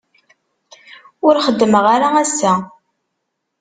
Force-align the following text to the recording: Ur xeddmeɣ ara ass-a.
Ur 1.27 1.35
xeddmeɣ 1.45 1.85
ara 1.95 2.07
ass-a. 2.21 2.53